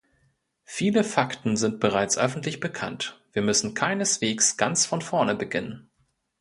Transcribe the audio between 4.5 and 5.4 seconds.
ganz von vorne